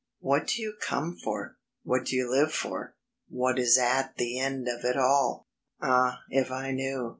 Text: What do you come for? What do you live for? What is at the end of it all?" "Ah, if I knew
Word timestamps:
What 0.19 0.47
do 0.47 0.63
you 0.63 0.73
come 0.81 1.15
for? 1.23 1.59
What 1.83 2.05
do 2.05 2.15
you 2.15 2.27
live 2.27 2.51
for? 2.51 2.95
What 3.29 3.59
is 3.59 3.77
at 3.77 4.15
the 4.17 4.39
end 4.39 4.67
of 4.67 4.83
it 4.83 4.97
all?" 4.97 5.45
"Ah, 5.79 6.21
if 6.31 6.49
I 6.49 6.71
knew 6.71 7.09